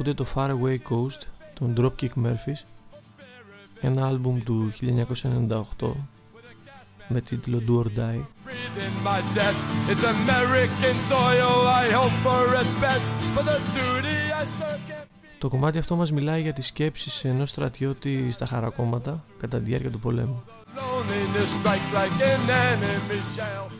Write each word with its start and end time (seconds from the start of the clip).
ακούτε 0.00 0.14
το 0.14 0.26
Far 0.34 0.50
Away 0.50 0.76
Coast 0.90 1.22
των 1.54 1.74
Dropkick 1.76 2.24
Murphys 2.24 2.64
ένα 3.80 4.06
άλμπουμ 4.06 4.42
του 4.42 4.72
1998 5.78 5.92
με 7.08 7.20
τίτλο 7.20 7.62
Do 7.68 7.82
or 7.82 7.98
Die. 7.98 8.24
Το 15.38 15.48
κομμάτι 15.48 15.78
αυτό 15.78 15.96
μας 15.96 16.12
μιλάει 16.12 16.42
για 16.42 16.52
τις 16.52 16.66
σκέψεις 16.66 17.24
ενός 17.24 17.50
στρατιώτη 17.50 18.30
στα 18.30 18.46
χαρακόμματα 18.46 19.24
κατά 19.38 19.58
τη 19.58 19.64
διάρκεια 19.64 19.90
του 19.90 19.98
πολέμου. 19.98 20.42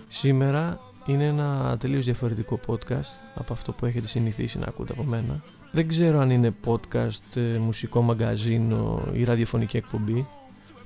Σήμερα 0.09 0.81
είναι 1.07 1.27
ένα 1.27 1.77
τελείως 1.81 2.05
διαφορετικό 2.05 2.61
podcast 2.67 3.21
από 3.35 3.53
αυτό 3.53 3.73
που 3.73 3.87
έχετε 3.87 4.07
συνηθίσει 4.07 4.59
να 4.59 4.67
ακούτε 4.67 4.93
από 4.93 5.05
μένα. 5.05 5.43
Δεν 5.73 5.89
ξέρω 5.89 6.21
αν 6.21 6.31
είναι 6.31 6.55
podcast, 6.67 7.37
ε, 7.37 7.41
μουσικό 7.41 8.03
μαγκαζίνο 8.03 9.03
ή 9.13 9.25
ραδιοφωνική 9.25 9.77
εκπομπή. 9.77 10.27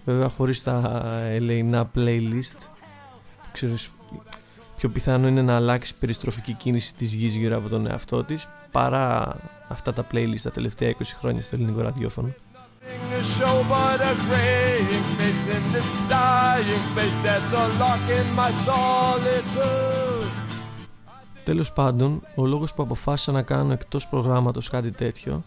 Βέβαια 0.04 0.28
χωρίς 0.28 0.62
τα 0.62 1.02
ελεηνά 1.24 1.90
playlist. 1.94 2.58
Ξέρεις, 3.52 3.90
πιο 4.76 4.88
πιθανό 4.88 5.28
είναι 5.28 5.42
να 5.42 5.56
αλλάξει 5.56 5.94
περιστροφική 5.94 6.52
κίνηση 6.52 6.94
της 6.94 7.12
γης 7.12 7.34
γύρω 7.34 7.56
από 7.56 7.68
τον 7.68 7.86
εαυτό 7.86 8.24
της 8.24 8.48
παρά 8.70 9.36
αυτά 9.68 9.92
τα 9.92 10.06
playlist 10.12 10.40
τα 10.42 10.50
τελευταία 10.50 10.90
20 10.90 11.02
χρόνια 11.18 11.42
στο 11.42 11.56
ελληνικό 11.56 11.80
ραδιόφωνο. 11.80 12.34
Τέλος 21.44 21.72
πάντων, 21.72 22.22
ο 22.34 22.46
λόγος 22.46 22.74
που 22.74 22.82
αποφάσισα 22.82 23.32
να 23.32 23.42
κάνω 23.42 23.72
εκτός 23.72 24.08
προγράμματος 24.08 24.68
κάτι 24.70 24.90
τέτοιο 24.90 25.42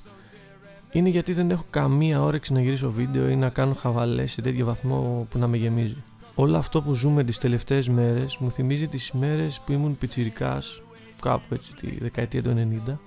είναι 0.91 1.09
γιατί 1.09 1.33
δεν 1.33 1.51
έχω 1.51 1.65
καμία 1.69 2.21
όρεξη 2.21 2.53
να 2.53 2.61
γυρίσω 2.61 2.91
βίντεο 2.91 3.29
ή 3.29 3.35
να 3.35 3.49
κάνω 3.49 3.73
χαβαλές 3.73 4.31
σε 4.31 4.41
τέτοιο 4.41 4.65
βαθμό 4.65 5.27
που 5.29 5.37
να 5.37 5.47
με 5.47 5.57
γεμίζει. 5.57 6.03
Όλο 6.35 6.57
αυτό 6.57 6.81
που 6.81 6.93
ζούμε 6.93 7.23
τις 7.23 7.37
τελευταίες 7.39 7.89
μέρες 7.89 8.37
μου 8.37 8.51
θυμίζει 8.51 8.87
τις 8.87 9.11
μέρες 9.11 9.59
που 9.65 9.71
ήμουν 9.71 9.97
πιτσιρικάς, 9.97 10.81
κάπου 11.21 11.53
έτσι 11.53 11.73
τη 11.73 11.97
δεκαετία 11.99 12.43
του 12.43 12.53
90, 12.87 12.99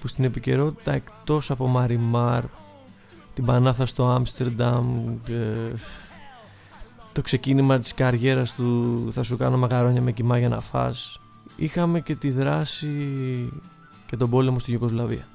που 0.00 0.08
στην 0.08 0.24
επικαιρότητα 0.24 0.92
εκτός 0.92 1.50
από 1.50 1.66
Μαριμάρ, 1.66 2.44
την 3.34 3.44
Πανάθα 3.44 3.86
στο 3.86 4.08
Άμστερνταμ, 4.10 5.08
ε, 5.28 5.74
το 7.12 7.22
ξεκίνημα 7.22 7.78
της 7.78 7.94
καριέρας 7.94 8.54
του 8.54 9.08
θα 9.10 9.22
σου 9.22 9.36
κάνω 9.36 9.56
μακαρόνια 9.56 10.02
με 10.02 10.12
κοιμά 10.12 10.38
για 10.38 10.48
να 10.48 10.60
φας, 10.60 11.20
είχαμε 11.62 12.00
και 12.00 12.14
τη 12.14 12.30
δράση 12.30 12.88
και 14.06 14.16
τον 14.16 14.30
πόλεμο 14.30 14.58
στη 14.58 14.70
Γιουγκοσλαβία. 14.70 15.26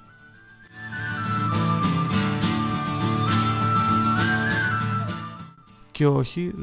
Και 5.91 6.07
όχι, 6.07 6.53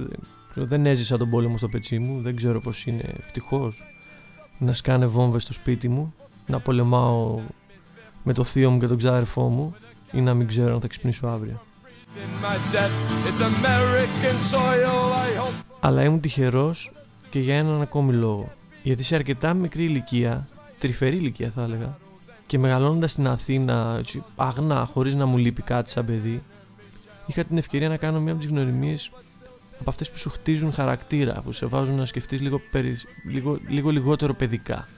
δεν 0.55 0.87
έζησα 0.87 1.19
τον 1.19 1.31
πόλεμο 1.31 1.57
στο 1.57 1.69
πετσί 1.69 1.99
μου, 1.99 2.21
δεν 2.21 2.37
ξέρω 2.37 2.61
πως 2.61 2.87
είναι 2.87 3.15
ευτυχώς 3.25 3.83
να 4.59 4.73
σκάνε 4.73 5.07
βόμβες 5.07 5.43
στο 5.43 5.53
σπίτι 5.53 5.89
μου, 5.89 6.15
να 6.47 6.61
πολεμάω 6.61 7.41
με 8.23 8.33
το 8.33 8.45
θείο 8.45 8.71
μου 8.71 8.79
και 8.79 8.87
τον 8.87 8.97
ξάδερφό 8.97 9.49
μου 9.49 9.75
ή 10.13 10.21
να 10.21 10.35
μην 10.35 10.47
ξέρω 10.47 10.75
αν 10.75 10.81
θα 10.81 10.87
ξυπνήσω 10.87 11.27
αύριο. 11.27 11.63
Αλλά 15.81 16.03
ήμουν 16.05 16.21
τυχερός 16.21 16.93
και 17.31 17.39
για 17.39 17.55
έναν 17.55 17.81
ακόμη 17.81 18.13
λόγο. 18.13 18.53
Γιατί 18.85 19.03
σε 19.03 19.15
αρκετά 19.15 19.55
μικρή 19.55 19.85
ηλικία, 19.85 20.49
τρυφερή 20.79 21.17
ηλικία 21.17 21.51
θα 21.55 21.63
έλεγα, 21.63 21.99
και 22.47 22.59
μεγαλώνοντας 22.59 23.11
στην 23.11 23.27
Αθήνα, 23.27 23.97
έτσι, 23.99 24.23
αγνά, 24.37 24.89
χωρίς 24.93 25.15
να 25.15 25.27
μου 25.27 25.37
λείπει 25.37 25.63
κάτι 25.63 25.91
σαν 25.91 26.07
παιδί, 26.07 26.43
είχα 27.27 27.45
την 27.45 27.57
ευκαιρία 27.59 27.89
να 27.89 27.97
κάνω 27.97 28.21
μία 28.21 28.33
από 28.33 28.41
τις 28.41 28.51
γνωριμίες 28.51 29.11
από 29.81 29.91
αυτές 29.91 30.11
που 30.11 30.19
σου 30.19 30.31
χτίζουν 30.31 30.73
χαρακτήρα, 30.73 31.43
που 31.45 31.53
σε 31.53 31.67
βάζουν 31.67 31.95
να 31.95 32.07
σκεφτείς 32.07 32.41
λίγο, 32.41 32.61
λίγο, 33.29 33.59
λίγο 33.69 33.91
λιγότερο 33.91 34.35
παιδικά. 34.35 34.89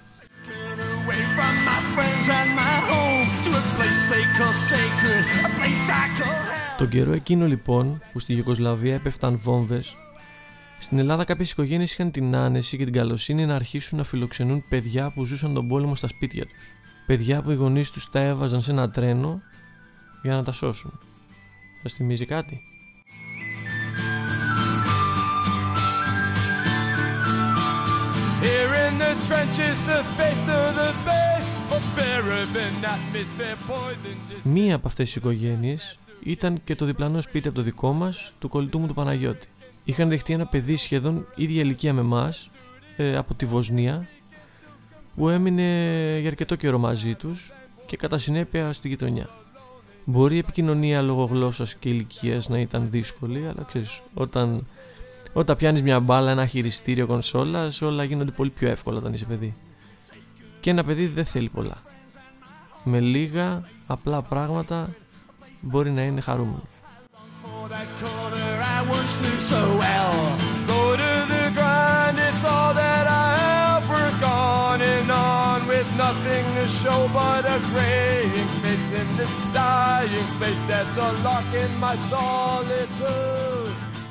Τον 6.79 6.89
καιρό 6.89 7.13
εκείνο 7.13 7.47
λοιπόν 7.47 8.03
που 8.13 8.19
στη 8.19 8.33
Γιουγκοσλαβία 8.33 8.95
έπεφταν 8.95 9.39
βόμβες 9.43 9.97
στην 10.79 10.99
Ελλάδα 10.99 11.25
κάποιες 11.25 11.51
οικογένειες 11.51 11.93
είχαν 11.93 12.11
την 12.11 12.37
άνεση 12.37 12.77
και 12.77 12.85
την 12.85 12.93
καλοσύνη 12.93 13.47
να 13.47 13.55
αρχίσουν 13.55 13.99
να 13.99 14.05
φιλοξενούν 14.05 14.65
παιδιά 14.69 15.13
που 15.15 15.25
ζούσαν 15.25 15.55
τον 15.55 15.69
πόλεμο 15.69 15.95
στα 15.95 16.09
σπίτια 16.09 16.45
τους. 16.45 16.55
Παιδιά 17.07 17.43
που 17.43 17.51
οι 17.51 17.55
γονείς 17.55 17.91
τους 17.91 18.11
τα 18.11 18.21
έβαζαν 18.21 18.63
σε 18.63 18.71
ένα 18.71 18.91
τρένο 18.91 19.41
για 20.23 20.35
να 20.35 20.43
τα 20.45 20.53
σώσουν. 20.53 20.99
Σας 21.83 21.93
θυμίζει 21.93 22.27
κάτι; 22.27 22.61
Μία 34.43 34.75
από 34.75 34.87
αυτές 34.89 35.07
τις 35.07 35.17
οικογένειες 35.17 35.99
ήταν 36.23 36.61
και 36.65 36.75
το 36.75 36.85
διπλανό 36.85 37.21
σπίτι 37.21 37.49
από 37.49 37.57
το 37.57 37.63
δικό 37.63 37.93
μας, 37.93 38.33
του 38.39 38.49
κολλητού 38.49 38.79
μου 38.79 38.87
του 38.87 38.95
Παναγιώτη. 38.95 39.49
Είχαν 39.89 40.09
δεχτεί 40.09 40.33
ένα 40.33 40.47
παιδί 40.47 40.77
σχεδόν 40.77 41.27
ίδια 41.35 41.61
ηλικία 41.63 41.93
με 41.93 42.01
εμάς, 42.01 42.51
ε, 42.97 43.17
από 43.17 43.35
τη 43.35 43.47
Βοσνία, 43.47 44.09
που 45.17 45.29
έμεινε 45.29 45.63
για 46.21 46.29
αρκετό 46.29 46.55
καιρό 46.55 46.79
μαζί 46.79 47.15
τους 47.15 47.53
και 47.87 47.97
κατά 47.97 48.19
συνέπεια 48.19 48.73
στη 48.73 48.89
γειτονιά. 48.89 49.29
Μπορεί 50.05 50.35
η 50.35 50.39
επικοινωνία 50.39 51.03
λόγω 51.03 51.25
γλώσσας 51.25 51.75
και 51.75 51.89
ηλικίας 51.89 52.49
να 52.49 52.59
ήταν 52.59 52.91
δύσκολη, 52.91 53.49
αλλά 53.49 53.65
ξέρεις, 53.67 54.03
όταν 54.15 54.67
όταν 55.33 55.57
πιάνεις 55.57 55.83
μια 55.83 56.01
μπάλα, 56.01 56.31
ένα 56.31 56.47
χειριστήριο 56.47 57.07
κονσόλας, 57.07 57.83
όλα 57.83 58.05
γίνονται 58.05 58.31
πολύ 58.31 58.51
πιο 58.51 58.69
εύκολα 58.69 58.99
όταν 58.99 59.13
είσαι 59.13 59.25
παιδί. 59.25 59.55
Και 60.61 60.71
ένα 60.71 60.85
παιδί 60.85 61.07
δεν 61.07 61.25
θέλει 61.25 61.49
πολλά. 61.49 61.83
Με 62.85 63.01
λίγα 63.01 63.63
απλά 63.87 64.23
πράγματα 64.23 64.89
μπορεί 65.61 65.91
να 65.91 66.03
είναι 66.03 66.21
χαρούμενο. 66.21 66.63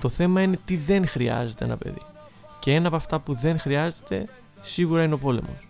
Το 0.02 0.10
θέμα 0.10 0.42
είναι 0.42 0.60
τι 0.66 0.78
δεν 0.78 1.08
χρειάζεται 1.08 1.66
ένα 1.66 1.78
παιδί. 1.78 2.02
Και 2.60 2.74
ένα 2.74 2.88
από 2.88 2.96
αυτά 2.96 3.20
που 3.20 3.34
δεν 3.34 3.60
χρειάζεται 3.60 4.26
σίγουρα 4.62 5.04
είναι 5.04 5.14
ο 5.14 5.18
πόλεμος. 5.18 5.68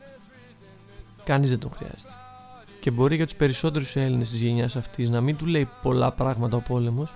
Κανείς 1.23 1.49
δεν 1.49 1.59
τον 1.59 1.71
χρειάζεται. 1.75 2.13
Και 2.79 2.91
μπορεί 2.91 3.15
για 3.15 3.25
τους 3.25 3.35
περισσότερους 3.35 3.95
Έλληνες 3.95 4.29
της 4.29 4.39
γενιάς 4.41 4.75
αυτής 4.75 5.09
να 5.09 5.21
μην 5.21 5.35
του 5.35 5.45
λέει 5.45 5.69
πολλά 5.81 6.11
πράγματα 6.11 6.57
ο 6.57 6.61
πόλεμος, 6.61 7.13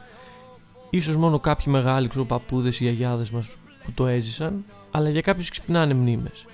ίσως 0.89 1.15
μόνο 1.15 1.39
κάποιοι 1.39 1.65
μεγάλοι 1.67 2.07
ξέρω, 2.07 2.25
παππούδες 2.25 2.79
ή 2.79 2.83
γιαγιάδες 2.83 3.29
μας 3.29 3.47
που 3.83 3.91
το 3.91 4.07
έζησαν, 4.07 4.65
αλλά 4.91 5.09
για 5.09 5.21
κάποιους 5.21 5.49
ξυπνάνε 5.49 5.93
μνήμες. 5.93 6.45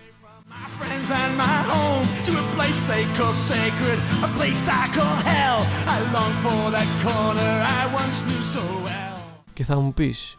Και 9.53 9.63
θα 9.63 9.79
μου 9.79 9.93
πεις, 9.93 10.37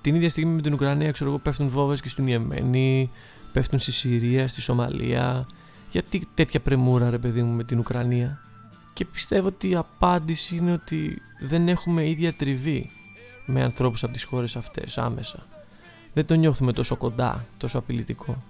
την 0.00 0.14
ίδια 0.14 0.30
στιγμή 0.30 0.54
με 0.54 0.62
την 0.62 0.72
Ουκρανία, 0.72 1.10
ξέρω 1.10 1.30
εγώ, 1.30 1.38
πέφτουν 1.38 1.68
βόμβε 1.68 1.96
και 2.02 2.08
στην 2.08 2.26
Ιεμένη, 2.26 3.10
πέφτουν 3.52 3.78
στη 3.78 3.92
Συρία, 3.92 4.48
στη 4.48 4.60
Σομαλία. 4.60 5.46
Γιατί 5.90 6.26
τέτοια 6.34 6.60
πρεμούρα, 6.60 7.10
ρε 7.10 7.18
παιδί 7.18 7.42
μου, 7.42 7.52
με 7.52 7.64
την 7.64 7.78
Ουκρανία; 7.78 8.40
Και 8.92 9.04
πιστεύω 9.04 9.46
ότι 9.46 9.68
η 9.68 9.74
απάντηση 9.74 10.56
είναι 10.56 10.72
ότι 10.72 11.22
δεν 11.40 11.68
έχουμε 11.68 12.08
ίδια 12.08 12.34
τριβή 12.34 12.90
με 13.50 13.62
ανθρώπους 13.62 14.02
από 14.02 14.12
τις 14.12 14.24
χώρες 14.24 14.56
αυτές 14.56 14.98
άμεσα. 14.98 15.46
Δεν 16.12 16.26
το 16.26 16.34
νιώθουμε 16.34 16.72
τόσο 16.72 16.96
κοντά, 16.96 17.46
τόσο 17.56 17.78
απειλητικό. 17.78 18.42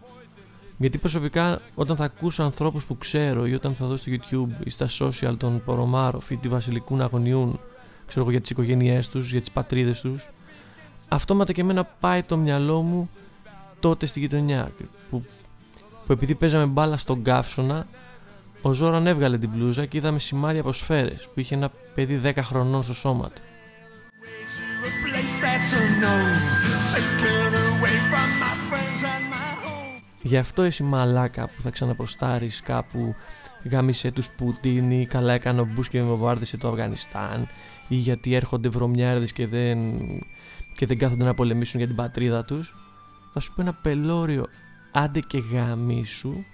Γιατί 0.76 0.98
προσωπικά 0.98 1.60
όταν 1.74 1.96
θα 1.96 2.04
ακούσω 2.04 2.42
ανθρώπους 2.42 2.84
που 2.84 2.98
ξέρω 2.98 3.46
ή 3.46 3.54
όταν 3.54 3.74
θα 3.74 3.86
δω 3.86 3.96
στο 3.96 4.12
YouTube 4.12 4.64
ή 4.64 4.70
στα 4.70 4.88
social 4.98 5.34
των 5.36 5.62
Πορομάροφ 5.64 6.30
ή 6.30 6.36
τη 6.36 6.48
Βασιλικού 6.48 6.96
να 6.96 7.04
αγωνιούν 7.04 7.60
ξέρω 8.06 8.20
εγώ 8.20 8.30
για 8.30 8.40
τις 8.40 8.50
οικογένειές 8.50 9.08
τους, 9.08 9.30
για 9.30 9.40
τις 9.40 9.50
πατρίδες 9.50 10.00
τους 10.00 10.28
αυτόματα 11.08 11.52
και 11.52 11.60
εμένα 11.60 11.84
πάει 11.84 12.22
το 12.22 12.36
μυαλό 12.36 12.82
μου 12.82 13.10
τότε 13.80 14.06
στη 14.06 14.20
γειτονιά 14.20 14.70
που, 15.10 15.24
που 16.06 16.12
επειδή 16.12 16.34
παίζαμε 16.34 16.64
μπάλα 16.64 16.96
στον 16.96 17.22
καύσωνα 17.22 17.86
ο 18.62 18.72
Ζόραν 18.72 19.06
έβγαλε 19.06 19.38
την 19.38 19.50
μπλούζα 19.54 19.86
και 19.86 19.96
είδαμε 19.96 20.18
σημάδια 20.18 20.60
από 20.60 20.72
σφαίρες 20.72 21.28
που 21.34 21.40
είχε 21.40 21.54
ένα 21.54 21.70
παιδί 21.94 22.20
10 22.24 22.32
χρονών 22.42 22.82
στο 22.82 22.94
σώμα 22.94 23.26
του. 23.28 23.40
Γι' 30.22 30.36
αυτό 30.36 30.62
εσύ 30.62 30.82
μαλάκα 30.82 31.48
που 31.48 31.62
θα 31.62 31.70
ξαναπροστάρεις 31.70 32.62
κάπου 32.64 33.14
γάμισε 33.70 34.10
τους 34.10 34.28
Πουτίνη, 34.30 35.06
καλά 35.06 35.32
έκανε 35.32 35.60
ο 35.60 35.64
Μπούς 35.64 35.88
και 35.88 36.02
βομβάρδισε 36.02 36.56
το 36.56 36.68
Αφγανιστάν 36.68 37.48
ή 37.88 37.94
γιατί 37.94 38.34
έρχονται 38.34 38.68
βρωμιάρδες 38.68 39.32
και 39.32 39.46
δεν, 39.46 39.78
και 40.76 40.86
δεν 40.86 40.98
κάθονται 40.98 41.24
να 41.24 41.34
πολεμήσουν 41.34 41.78
για 41.78 41.86
την 41.86 41.96
πατρίδα 41.96 42.44
τους. 42.44 42.74
Θα 43.32 43.40
σου 43.40 43.52
πω 43.54 43.62
ένα 43.62 43.72
πελώριο. 43.72 44.46
Άντε 44.92 45.20
και 45.20 45.38
γαμίσου 45.38 46.44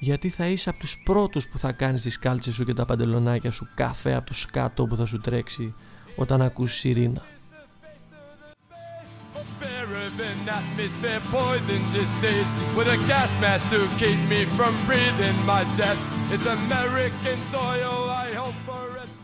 γιατί 0.00 0.28
θα 0.28 0.46
είσαι 0.46 0.68
από 0.68 0.78
τους 0.78 0.98
πρώτους 1.04 1.48
που 1.48 1.58
θα 1.58 1.72
κάνεις 1.72 2.02
τις 2.02 2.18
κάλτσες 2.18 2.54
σου 2.54 2.64
και 2.64 2.74
τα 2.74 2.84
παντελονάκια 2.84 3.50
σου 3.50 3.68
καφέ 3.74 4.14
από 4.14 4.26
το 4.26 4.34
σκάτο 4.34 4.86
που 4.86 4.96
θα 4.96 5.06
σου 5.06 5.18
τρέξει 5.18 5.74
όταν 6.16 6.42
ακούσεις 6.42 6.78
σιρήνα. 6.78 7.22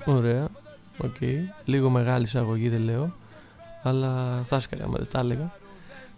Ωραία, 0.04 0.48
οκ. 0.98 1.20
Λίγο 1.64 1.90
μεγάλη 1.90 2.24
εισαγωγή 2.24 2.68
δεν 2.68 2.80
λέω, 2.80 3.14
αλλά 3.82 4.42
θα 4.48 4.56
έσκαγα 4.56 4.84
άμα 4.84 4.98
δεν 4.98 5.08
τα 5.12 5.18
έλεγα. 5.18 5.52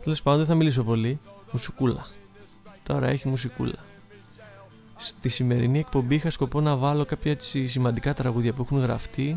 Τέλος 0.02 0.22
πάντων 0.22 0.38
δεν 0.38 0.48
θα 0.48 0.54
μιλήσω 0.54 0.82
πολύ. 0.82 1.18
Μουσικούλα. 1.52 2.06
Τώρα 2.82 3.06
έχει 3.06 3.28
μουσικούλα. 3.28 3.78
Στη 4.96 5.28
σημερινή 5.28 5.78
εκπομπή 5.78 6.14
είχα 6.14 6.30
σκοπό 6.30 6.60
να 6.60 6.76
βάλω 6.76 7.04
κάποια 7.04 7.30
έτσι 7.30 7.66
σημαντικά 7.66 8.14
τραγούδια 8.14 8.52
που 8.52 8.62
έχουν 8.62 8.78
γραφτεί 8.78 9.36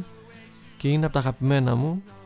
και 0.77 0.87
είναι 0.89 1.05
από 1.05 1.13
τα 1.13 1.19
αγαπημένα 1.19 1.75
μου 1.75 2.03
ε, 2.05 2.22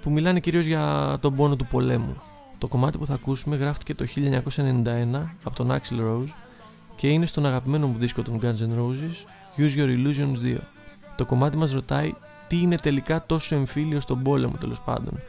που 0.00 0.10
μιλάνε 0.10 0.40
κυρίως 0.40 0.66
για 0.66 1.16
τον 1.20 1.34
πόνο 1.34 1.56
του 1.56 1.66
πολέμου. 1.66 2.16
Το 2.58 2.68
κομμάτι 2.68 2.98
που 2.98 3.06
θα 3.06 3.14
ακούσουμε 3.14 3.56
γράφτηκε 3.56 3.94
το 3.94 4.06
1991 4.16 5.26
από 5.42 5.56
τον 5.56 5.70
Axl 5.70 6.00
Rose 6.00 6.32
και 6.96 7.08
είναι 7.08 7.26
στον 7.26 7.46
αγαπημένο 7.46 7.86
μου 7.86 7.98
δίσκο 7.98 8.22
των 8.22 8.40
Guns 8.42 8.44
N' 8.44 8.78
Roses 8.78 9.14
Use 9.56 9.78
Your 9.78 9.88
Illusions 9.88 10.54
2. 10.54 10.56
Το 11.16 11.24
κομμάτι 11.24 11.56
μας 11.56 11.72
ρωτάει 11.72 12.14
τι 12.48 12.60
είναι 12.60 12.76
τελικά 12.76 13.26
τόσο 13.26 13.54
εμφύλιο 13.54 14.00
στον 14.00 14.22
πόλεμο 14.22 14.56
τέλος 14.60 14.80
πάντων 14.80 15.20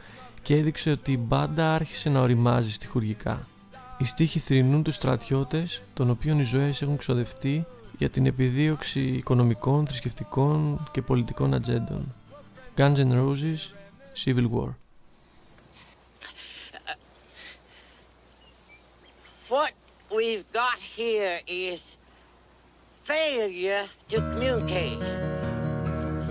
και 0.42 0.56
έδειξε 0.56 0.90
ότι 0.90 1.12
η 1.12 1.18
μπάντα 1.26 1.74
άρχισε 1.74 2.08
να 2.08 2.20
οριμάζει 2.20 2.72
στοιχουργικά. 2.72 3.46
Οι 3.98 4.04
στίχοι 4.04 4.38
θρυνούν 4.38 4.82
τους 4.82 4.94
στρατιώτες, 4.94 5.82
των 5.94 6.10
οποίων 6.10 6.38
οι 6.38 6.42
ζωές 6.42 6.82
έχουν 6.82 6.96
ξοδευτεί 6.96 7.66
για 7.98 8.10
την 8.10 8.26
επιδίωξη 8.26 9.00
οικονομικών, 9.00 9.86
θρησκευτικών 9.86 10.88
και 10.90 11.02
πολιτικών 11.02 11.54
ατζέντων. 11.54 12.14
Guns 12.76 12.96
N' 12.96 13.12
Roses, 13.12 13.75
Civil 14.16 14.48
War. 14.48 14.76
What 19.48 19.72
we've 20.14 20.50
got 20.52 20.80
here 20.80 21.40
is 21.46 21.98
failure 23.04 23.86
to 24.08 24.16
communicate. 24.16 25.00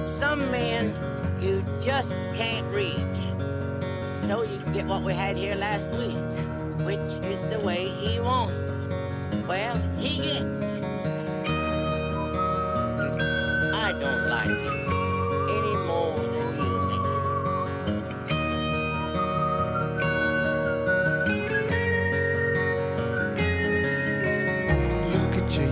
Some 0.07 0.39
men 0.51 0.93
you 1.41 1.63
just 1.81 2.11
can't 2.35 2.67
reach. 2.73 3.19
So 4.27 4.43
you 4.43 4.59
get 4.73 4.85
what 4.87 5.03
we 5.03 5.13
had 5.13 5.37
here 5.37 5.55
last 5.55 5.91
week. 5.91 6.17
which 6.85 7.13
is 7.23 7.45
the 7.47 7.59
way 7.59 7.87
he 7.87 8.19
wants. 8.19 8.71
Well, 9.47 9.75
he 9.97 10.19
gets. 10.19 10.61
I 13.73 13.91
don't 13.99 14.27
like 14.29 14.49
it 14.49 14.84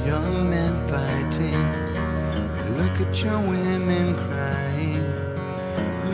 young 0.05 0.49
men 0.49 0.87
fighting. 0.87 1.61
Look 2.77 2.99
at 3.01 3.23
your 3.23 3.39
women 3.39 4.15
crying. 4.15 5.23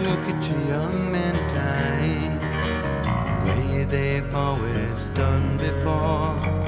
Look 0.04 0.24
at 0.34 0.44
your 0.50 0.62
young 0.68 1.12
men 1.12 1.36
dying 1.54 2.40
The 3.46 3.52
way 3.62 3.84
they've 3.84 4.36
always 4.36 5.00
done 5.14 5.58
before. 5.58 6.59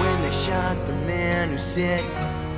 When 0.00 0.22
they 0.22 0.30
shot 0.30 0.76
the 0.86 0.92
man 1.06 1.50
who 1.50 1.58
said 1.58 2.02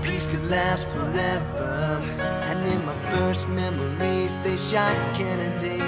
peace 0.02 0.26
could 0.26 0.48
last 0.50 0.86
forever. 0.88 2.00
And 2.48 2.58
in 2.72 2.84
my 2.84 2.96
first 3.10 3.48
memories, 3.48 4.32
they 4.44 4.56
shot 4.56 4.94
Kennedy. 5.16 5.80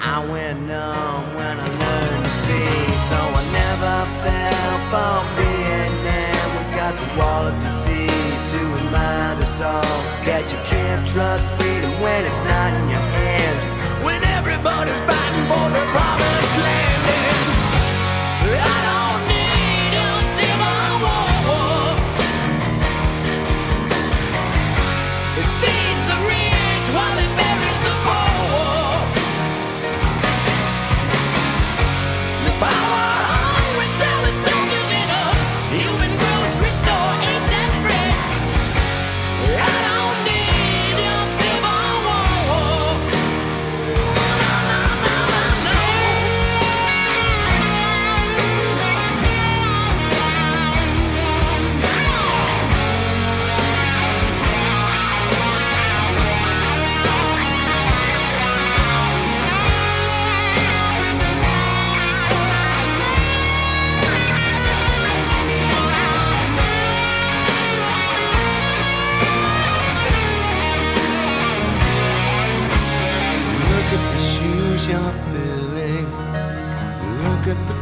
I 0.00 0.18
went 0.32 0.60
numb 0.62 1.34
when 1.34 1.56
I 1.60 1.68
learned 1.84 2.24
to 2.24 2.34
see, 2.44 2.74
so 3.10 3.18
I 3.40 3.42
never 3.60 3.96
fell 4.24 4.76
for 4.92 5.16
Vietnam. 5.38 6.46
We 6.56 6.62
got 6.76 6.94
the 7.02 7.08
wall 7.18 7.44
of 7.50 7.56
disease 7.66 8.40
to 8.52 8.60
remind 8.80 9.44
us 9.44 9.60
all 9.60 9.98
that 10.28 10.44
you 10.50 10.58
can't 10.72 11.06
trust 11.06 11.46
freedom 11.58 11.92
when 12.00 12.24
it's 12.24 12.42
not 12.48 12.72
in 12.74 12.88
your 12.88 13.06
hands. 13.20 13.62
When 14.04 14.20
everybody's 14.24 15.02
fighting 15.08 15.46
for 15.50 15.66
their 15.74 15.88
promised 15.94 16.49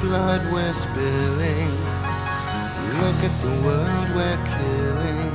blood 0.09 0.41
we're 0.50 0.73
spilling. 0.73 1.71
Look 3.00 3.19
at 3.29 3.35
the 3.45 3.55
world 3.65 4.09
we're 4.17 4.41
killing. 4.57 5.33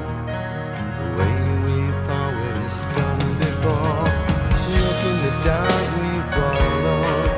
The 0.97 1.07
way 1.17 1.37
we've 1.65 2.09
always 2.21 2.73
done 2.97 3.23
before. 3.43 4.05
Look 4.73 4.99
in 5.09 5.17
the 5.27 5.33
dark 5.45 5.87
we 5.99 6.11
followed. 6.35 7.29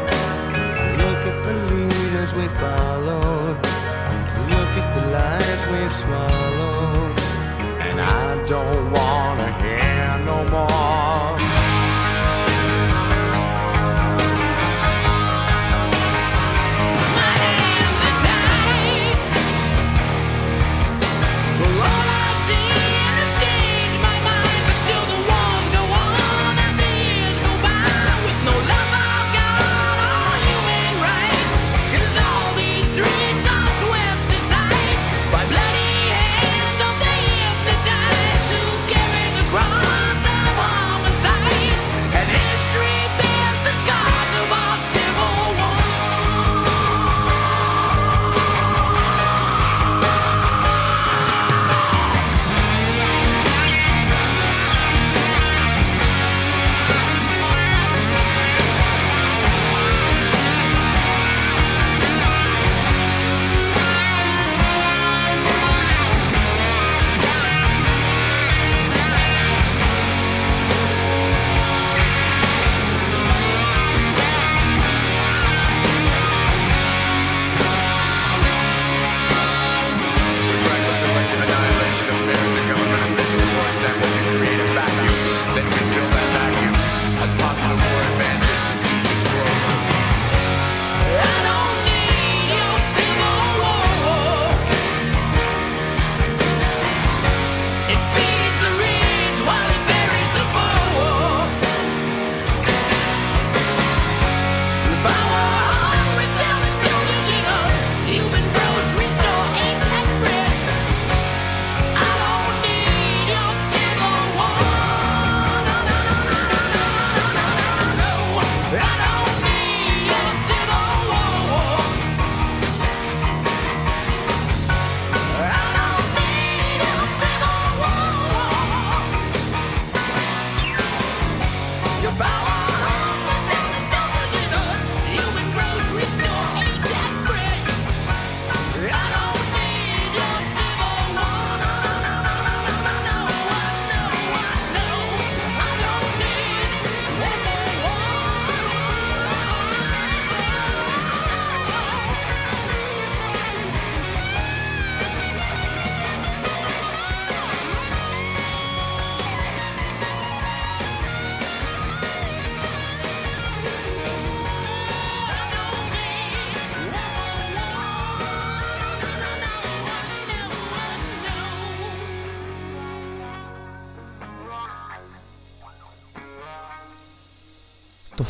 Look 1.02 1.22
at 1.32 1.38
the 1.48 1.56
leaders 1.72 2.32
we 2.40 2.48
followed. 2.64 3.58
Look 4.54 4.72
at 4.82 4.88
the 4.96 5.04
lies 5.16 5.62
we've 5.72 5.96
swallowed. 6.04 7.20
And 7.88 8.00
I 8.00 8.46
don't 8.48 8.92
wanna 8.92 9.05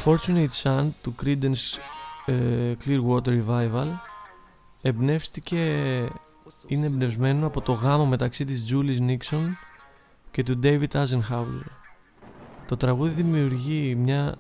Το 0.06 0.12
Fortunate 0.12 0.64
Son 0.64 0.90
του 1.02 1.16
Creedence 1.24 1.78
ε, 2.26 2.74
Clearwater 2.86 3.44
Revival 3.46 3.88
εμπνεύστηκε, 4.82 5.58
είναι 6.68 6.86
εμπνευσμένο 6.86 7.48
από 7.48 7.62
το 7.62 7.72
γάμο 7.72 8.06
μεταξύ 8.06 8.46
της 8.46 8.66
Julie 8.72 9.00
Nixon 9.00 9.48
και 10.32 10.44
του 10.44 10.60
David 10.64 10.88
Eisenhower. 10.88 11.62
Το 12.68 12.78
τραγούδι 12.78 13.14
δημιουργεί 13.14 13.96
μια 13.96 14.36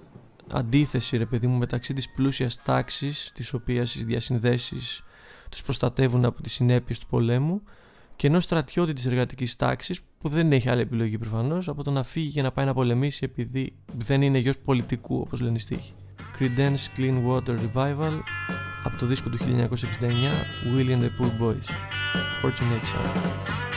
αντίθεση 0.51 1.17
ρε 1.17 1.25
παιδί 1.25 1.47
μου 1.47 1.57
μεταξύ 1.57 1.93
της 1.93 2.09
πλούσιας 2.09 2.61
τάξης 2.63 3.31
της 3.33 3.53
οποίας 3.53 3.95
οι 3.95 4.03
διασυνδέσεις 4.03 5.03
τους 5.49 5.63
προστατεύουν 5.63 6.25
από 6.25 6.41
τις 6.41 6.53
συνέπειες 6.53 6.99
του 6.99 7.07
πολέμου 7.07 7.61
και 8.15 8.27
ενός 8.27 8.43
στρατιώτη 8.43 8.93
της 8.93 9.05
εργατικής 9.05 9.55
τάξης 9.55 10.01
που 10.25 10.31
δεν 10.31 10.51
έχει 10.51 10.69
άλλη 10.69 10.81
επιλογή 10.81 11.17
προφανώς 11.17 11.67
από 11.67 11.83
το 11.83 11.91
να 11.91 12.03
φύγει 12.03 12.31
και 12.31 12.41
να 12.41 12.51
πάει 12.51 12.65
να 12.65 12.73
πολεμήσει 12.73 13.19
επειδή 13.23 13.73
δεν 13.97 14.21
είναι 14.21 14.37
γιος 14.37 14.57
πολιτικού 14.57 15.19
όπως 15.19 15.39
λένε 15.39 15.55
οι 15.55 15.59
στίχοι. 15.59 15.93
Creedence 16.39 16.99
Clean 16.99 17.15
Water 17.27 17.49
Revival 17.49 18.19
από 18.83 18.97
το 18.99 19.05
δίσκο 19.05 19.29
του 19.29 19.37
1969 19.37 19.43
William 20.75 21.01
the 21.01 21.09
Poor 21.19 21.41
Boys 21.41 21.67
Fortunate 22.41 22.85
Son 22.85 23.74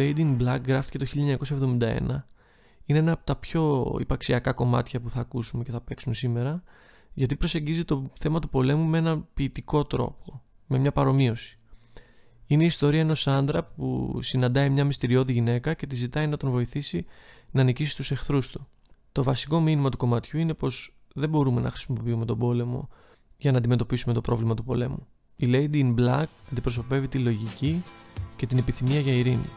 Lady 0.00 0.18
in 0.18 0.36
Black 0.42 0.60
γράφτηκε 0.66 0.98
το 0.98 1.06
1971. 1.80 2.22
Είναι 2.84 2.98
ένα 2.98 3.12
από 3.12 3.24
τα 3.24 3.36
πιο 3.36 3.96
υπαξιακά 4.00 4.52
κομμάτια 4.52 5.00
που 5.00 5.10
θα 5.10 5.20
ακούσουμε 5.20 5.64
και 5.64 5.70
θα 5.70 5.80
παίξουν 5.80 6.14
σήμερα, 6.14 6.62
γιατί 7.12 7.36
προσεγγίζει 7.36 7.84
το 7.84 8.10
θέμα 8.14 8.38
του 8.38 8.48
πολέμου 8.48 8.84
με 8.84 8.98
έναν 8.98 9.26
ποιητικό 9.34 9.84
τρόπο, 9.84 10.42
με 10.66 10.78
μια 10.78 10.92
παρομοίωση. 10.92 11.58
Είναι 12.46 12.62
η 12.62 12.66
ιστορία 12.66 13.00
ενός 13.00 13.26
άντρα 13.26 13.64
που 13.64 14.18
συναντάει 14.22 14.70
μια 14.70 14.84
μυστηριώδη 14.84 15.32
γυναίκα 15.32 15.74
και 15.74 15.86
τη 15.86 15.94
ζητάει 15.94 16.26
να 16.26 16.36
τον 16.36 16.50
βοηθήσει 16.50 17.04
να 17.50 17.62
νικήσει 17.62 17.96
τους 17.96 18.10
εχθρούς 18.10 18.48
του. 18.48 18.66
Το 19.12 19.22
βασικό 19.22 19.60
μήνυμα 19.60 19.88
του 19.88 19.96
κομματιού 19.96 20.38
είναι 20.38 20.54
πως 20.54 20.94
δεν 21.14 21.28
μπορούμε 21.28 21.60
να 21.60 21.70
χρησιμοποιούμε 21.70 22.24
τον 22.24 22.38
πόλεμο 22.38 22.88
για 23.36 23.52
να 23.52 23.58
αντιμετωπίσουμε 23.58 24.14
το 24.14 24.20
πρόβλημα 24.20 24.54
του 24.54 24.64
πολέμου. 24.64 25.06
Η 25.36 25.46
Lady 25.48 25.74
in 25.74 25.94
Black 25.94 26.24
αντιπροσωπεύει 26.50 27.08
τη 27.08 27.18
λογική 27.18 27.82
και 28.36 28.46
την 28.46 28.58
επιθυμία 28.58 29.00
για 29.00 29.12
ειρήνη. 29.12 29.48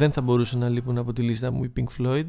δεν 0.00 0.12
θα 0.12 0.20
μπορούσαν 0.20 0.58
να 0.58 0.68
λείπουν 0.68 0.98
από 0.98 1.12
τη 1.12 1.22
λίστα 1.22 1.50
μου 1.50 1.64
οι 1.64 1.72
Pink 1.76 2.02
Floyd 2.02 2.26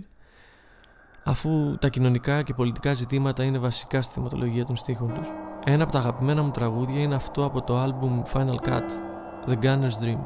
αφού 1.23 1.77
τα 1.79 1.89
κοινωνικά 1.89 2.41
και 2.41 2.53
πολιτικά 2.53 2.93
ζητήματα 2.93 3.43
είναι 3.43 3.57
βασικά 3.57 4.01
στη 4.01 4.13
θεματολογία 4.13 4.65
των 4.65 4.75
στίχων 4.75 5.13
τους. 5.13 5.27
Ένα 5.63 5.83
από 5.83 5.91
τα 5.91 5.97
αγαπημένα 5.97 6.41
μου 6.41 6.51
τραγούδια 6.51 7.01
είναι 7.01 7.15
αυτό 7.15 7.45
από 7.45 7.61
το 7.61 7.77
άλμπουμ 7.77 8.21
Final 8.33 8.67
Cut, 8.67 8.87
The 9.47 9.63
Gunner's 9.63 10.03
Dream. 10.03 10.19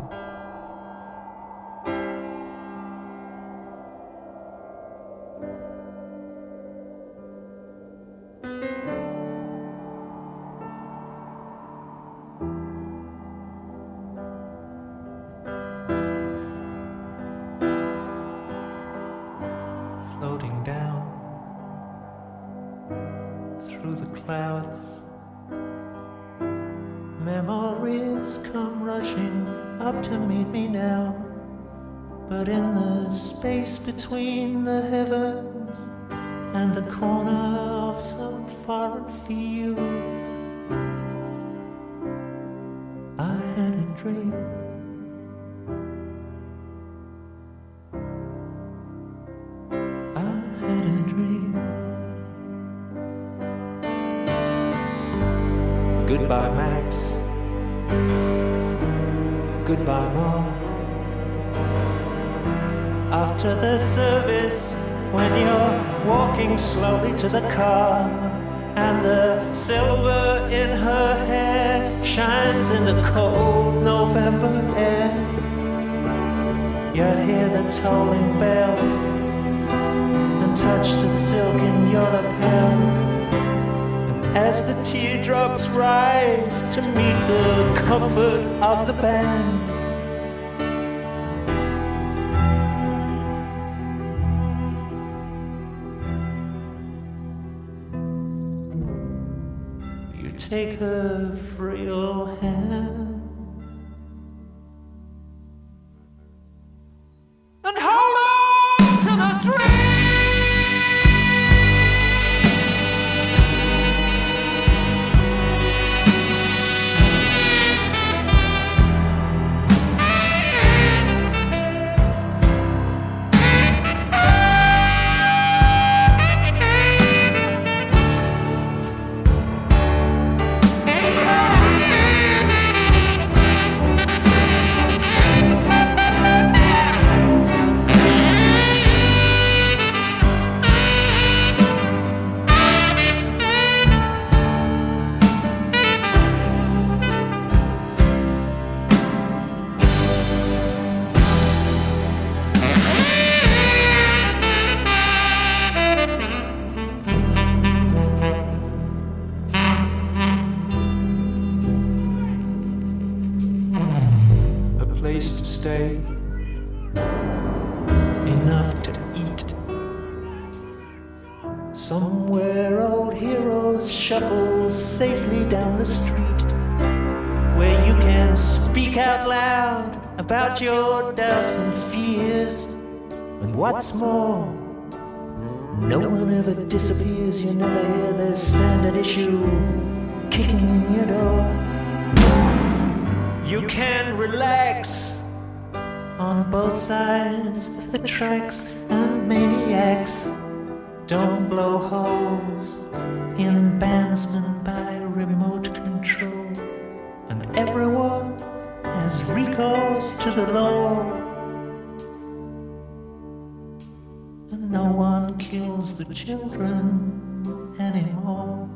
the 215.98 216.14
children 216.14 217.74
anymore. 217.80 218.68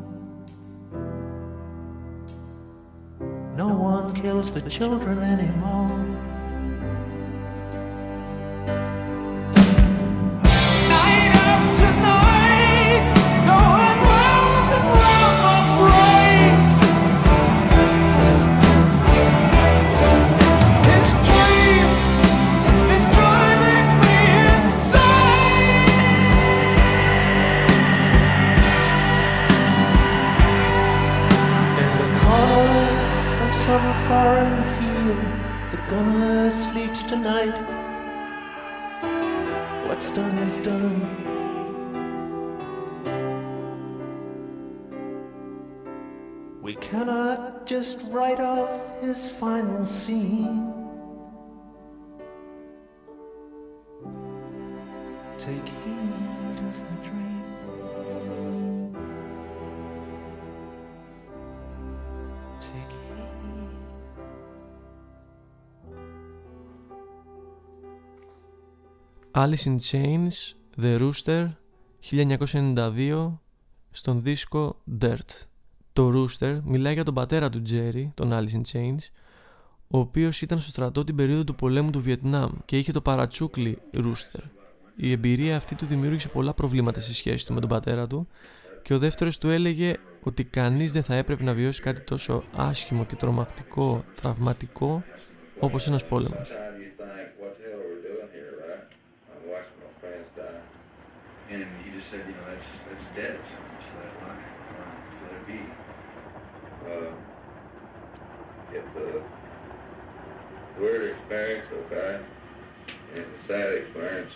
No 3.57 3.67
one 3.75 4.15
kills 4.15 4.53
the 4.53 4.69
children 4.69 5.19
anymore. 5.19 5.98
Alice 69.31 69.65
in 69.65 69.77
Chains, 69.91 70.55
The 70.81 70.97
Rooster, 70.99 71.47
1992, 72.11 73.39
στον 73.91 74.21
δίσκο 74.23 74.81
Dirt. 75.01 75.45
Το 75.93 76.11
Rooster 76.15 76.59
μιλάει 76.63 76.93
για 76.93 77.03
τον 77.03 77.13
πατέρα 77.13 77.49
του 77.49 77.61
Jerry, 77.69 78.07
τον 78.13 78.29
Alice 78.33 78.55
in 78.55 78.61
Chains, 78.71 78.97
ο 79.87 79.99
οποίος 79.99 80.41
ήταν 80.41 80.59
στο 80.59 80.69
στρατό 80.69 81.03
την 81.03 81.15
περίοδο 81.15 81.43
του 81.43 81.55
πολέμου 81.55 81.89
του 81.89 82.01
Βιετνάμ 82.01 82.51
και 82.65 82.77
είχε 82.77 82.91
το 82.91 83.01
παρατσούκλι 83.01 83.77
Rooster. 83.93 84.43
Η 84.95 85.11
εμπειρία 85.11 85.55
αυτή 85.55 85.75
του 85.75 85.85
δημιούργησε 85.85 86.27
πολλά 86.27 86.53
προβλήματα 86.53 87.01
στη 87.01 87.13
σχέση 87.13 87.45
του 87.45 87.53
με 87.53 87.59
τον 87.59 87.69
πατέρα 87.69 88.07
του 88.07 88.27
και 88.81 88.93
ο 88.93 88.99
δεύτερος 88.99 89.37
του 89.37 89.49
έλεγε 89.49 89.95
ότι 90.23 90.43
κανείς 90.43 90.91
δεν 90.91 91.03
θα 91.03 91.15
έπρεπε 91.15 91.43
να 91.43 91.53
βιώσει 91.53 91.81
κάτι 91.81 92.01
τόσο 92.01 92.43
άσχημο 92.55 93.05
και 93.05 93.15
τρομακτικό, 93.15 94.03
τραυματικό 94.15 95.03
όπως 95.59 95.87
ένας 95.87 96.05
πόλεμος. 96.05 96.51
And 101.51 101.65
he 101.83 101.91
just 101.91 102.09
said, 102.11 102.21
you 102.27 102.33
know, 102.35 102.45
that's 102.45 102.69
that's 102.87 103.07
dead. 103.15 103.41
So 103.41 103.57
so 103.89 103.99
that 104.05 104.15
line, 104.21 104.45
so 105.19 105.25
it 105.35 105.47
be. 105.47 105.73
Uh, 106.85 107.11
it's 108.71 108.95
a 108.95 110.79
weird 110.79 111.17
experience, 111.17 111.67
okay? 111.73 112.21
And 113.15 113.25
a 113.25 113.47
sad 113.47 113.73
experience. 113.73 114.31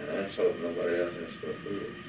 And 0.00 0.26
just 0.26 0.36
hope 0.36 0.54
nobody 0.60 1.00
else 1.00 1.14
has 1.14 1.40
to 1.40 1.46
go 1.46 1.52
through 1.62 1.78
it. 1.78 2.07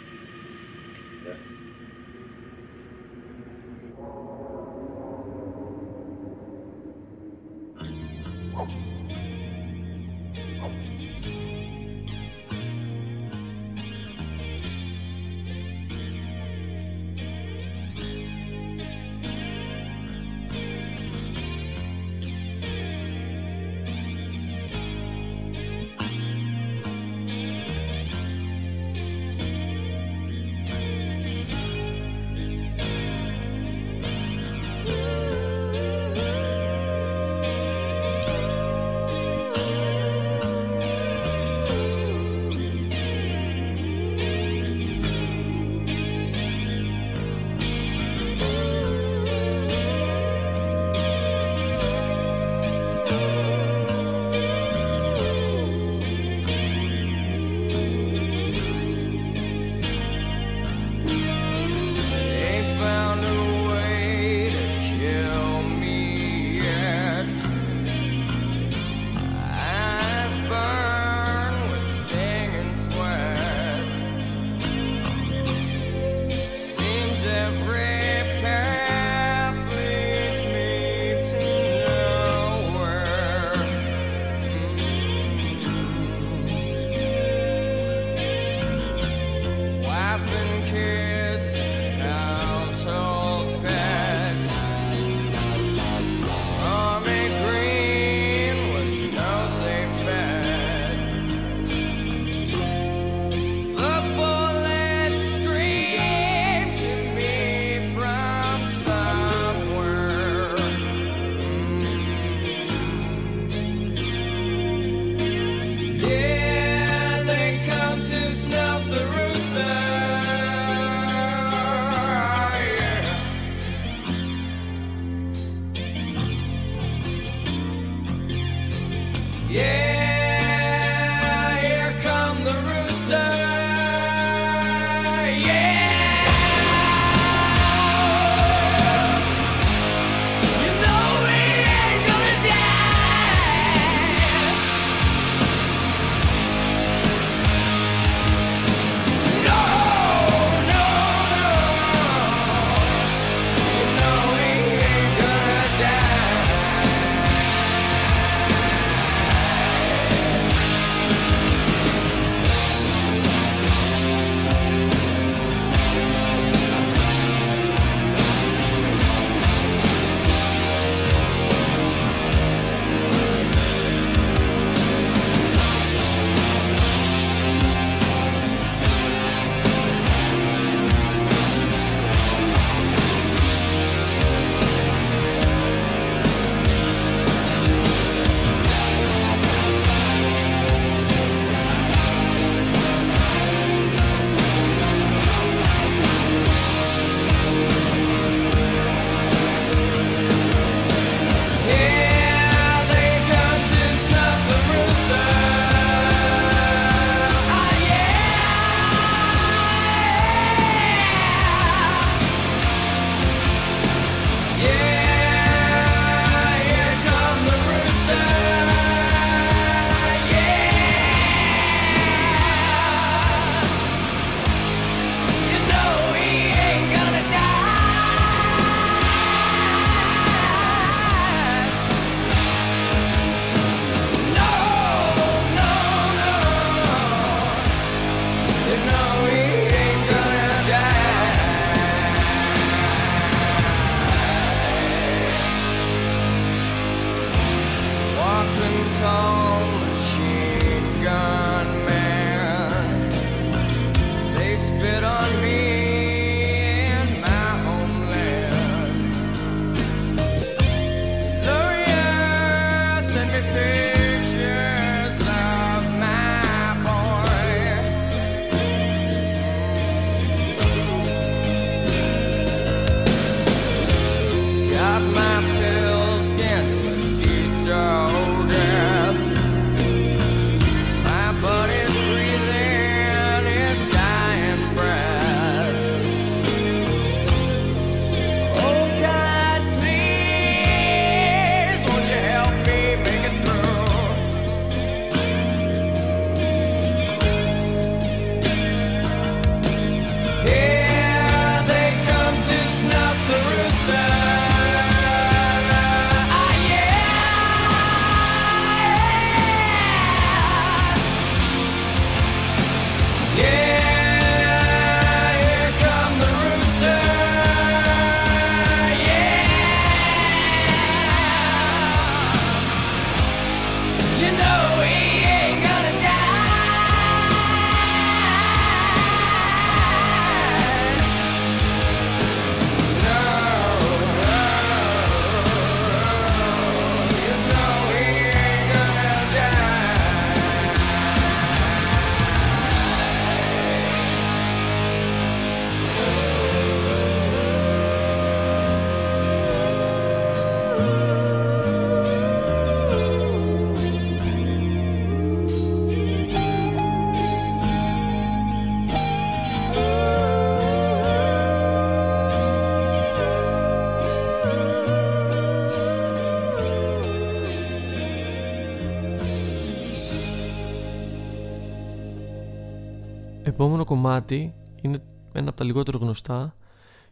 Κομμάτι 373.90 374.54
είναι 374.82 375.02
ένα 375.32 375.50
από 375.50 375.58
τα 375.58 375.64
λιγότερο 375.64 375.98
γνωστά. 375.98 376.56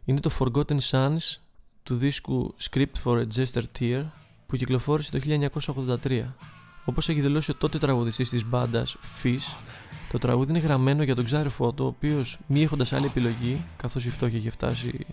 Είναι 0.04 0.20
το 0.20 0.30
Forgotten 0.38 0.78
Sons 0.90 1.36
του 1.82 1.94
δίσκου 1.94 2.54
Script 2.70 2.96
for 3.04 3.16
a 3.18 3.24
Jester 3.36 3.62
Tear 3.78 4.04
που 4.46 4.56
κυκλοφόρησε 4.56 5.10
το 5.10 5.18
1983. 6.04 6.24
Όπως 6.84 7.08
έχει 7.08 7.20
δηλώσει 7.20 7.50
ο 7.50 7.54
τότε 7.54 7.78
τραγουδιστής 7.78 8.28
της 8.28 8.44
μπάντας 8.44 8.96
Fish, 9.22 9.56
το 10.10 10.18
τραγούδι 10.18 10.50
είναι 10.50 10.58
γραμμένο 10.58 11.02
για 11.02 11.14
τον 11.14 11.24
ξάρεφό 11.24 11.72
του, 11.72 11.84
ο 11.84 11.86
οποίος 11.86 12.38
μη 12.46 12.62
έχοντας 12.62 12.92
άλλη 12.92 13.06
επιλογή, 13.06 13.64
καθώς 13.76 14.04
η 14.04 14.10
φτώχεια 14.10 14.38
είχε 14.38 14.50
φτάσει 14.50 15.06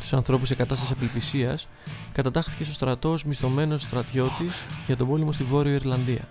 τους 0.00 0.12
ανθρώπους 0.12 0.48
σε 0.48 0.54
κατάσταση 0.54 0.92
απελπισίας, 0.92 1.68
κατατάχθηκε 2.12 2.64
στο 2.64 2.72
στρατό 2.72 3.12
ως 3.12 3.24
μισθωμένος 3.24 3.82
στρατιώτης 3.82 4.54
για 4.86 4.96
τον 4.96 5.08
πόλεμο 5.08 5.32
στη 5.32 5.44
Βόρεια 5.44 5.74
Ιρλανδία. 5.74 6.28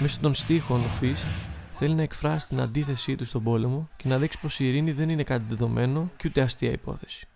Μέσω 0.00 0.18
των 0.20 0.34
στίχων 0.34 0.80
ο 0.80 0.90
Fish 1.00 1.48
θέλει 1.80 1.94
να 1.94 2.02
εκφράσει 2.02 2.48
την 2.48 2.60
αντίθεσή 2.60 3.16
του 3.16 3.24
στον 3.24 3.42
πόλεμο 3.42 3.88
και 3.96 4.08
να 4.08 4.18
δείξει 4.18 4.40
πως 4.40 4.60
η 4.60 4.68
ειρήνη 4.68 4.92
δεν 4.92 5.08
είναι 5.08 5.22
κάτι 5.22 5.44
δεδομένο 5.48 6.10
και 6.16 6.28
ούτε 6.28 6.40
αστεία 6.40 6.70
υπόθεση. 6.70 7.26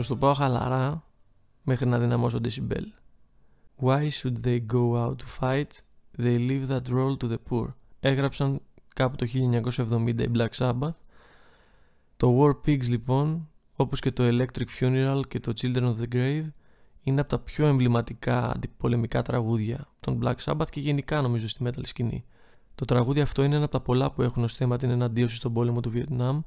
Βλέπετε, 0.00 0.06
σας 0.06 0.06
το 0.06 0.16
πάω 0.16 0.34
χαλαρά 0.34 1.04
μέχρι 1.62 1.86
να 1.86 1.98
δυναμώσω 1.98 2.40
decibel. 2.42 2.84
Why 3.82 4.08
should 4.08 4.36
they 4.44 4.60
go 4.66 4.96
out 4.96 5.16
to 5.16 5.40
fight? 5.40 5.70
They 6.18 6.38
leave 6.38 6.68
that 6.68 6.88
role 6.88 7.16
to 7.16 7.28
the 7.28 7.36
poor. 7.50 7.74
Έγραψαν 8.00 8.60
κάπου 8.94 9.16
το 9.16 9.26
1970 9.26 10.20
οι 10.20 10.30
Black 10.34 10.50
Sabbath. 10.56 10.96
Το 12.16 12.40
War 12.40 12.50
Pigs 12.66 12.88
λοιπόν, 12.88 13.48
όπως 13.76 14.00
και 14.00 14.12
το 14.12 14.24
Electric 14.26 14.80
Funeral 14.80 15.20
και 15.28 15.40
το 15.40 15.52
Children 15.60 15.82
of 15.82 15.96
the 16.00 16.14
Grave, 16.14 16.48
είναι 17.02 17.20
από 17.20 17.30
τα 17.30 17.38
πιο 17.38 17.66
εμβληματικά 17.66 18.50
αντιπολεμικά 18.50 19.22
τραγούδια 19.22 19.88
των 20.00 20.20
Black 20.22 20.36
Sabbath 20.44 20.68
και 20.70 20.80
γενικά 20.80 21.20
νομίζω 21.20 21.48
στη 21.48 21.64
metal 21.66 21.82
σκηνή. 21.82 22.24
Το 22.74 22.84
τραγούδι 22.84 23.20
αυτό 23.20 23.42
είναι 23.42 23.54
ένα 23.54 23.64
από 23.64 23.72
τα 23.72 23.80
πολλά 23.80 24.10
που 24.10 24.22
έχουν 24.22 24.42
ως 24.42 24.54
θέμα 24.54 24.76
την 24.76 24.90
εναντίωση 24.90 25.36
στον 25.36 25.52
πόλεμο 25.52 25.80
του 25.80 25.90
Βιετνάμ 25.90 26.40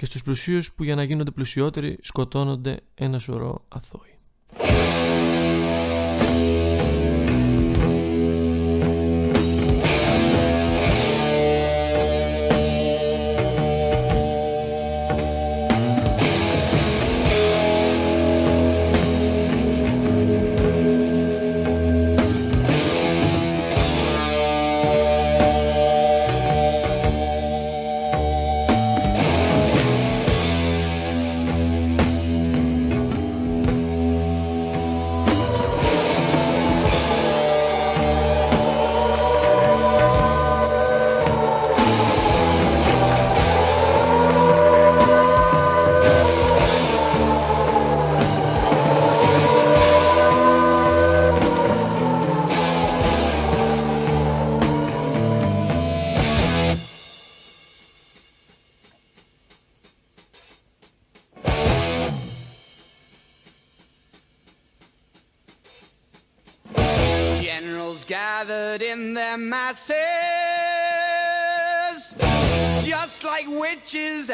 και 0.00 0.06
στους 0.06 0.22
πλουσίους 0.22 0.72
που 0.72 0.84
για 0.84 0.94
να 0.94 1.02
γίνονται 1.02 1.30
πλουσιότεροι 1.30 1.98
σκοτώνονται 2.02 2.80
ένα 2.94 3.18
σωρό 3.18 3.64
αθώοι. 3.68 4.18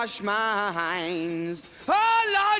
wash 0.00 0.22
my 0.22 0.72
hands. 0.72 1.62
Oh, 1.86 2.32
Lord. 2.32 2.59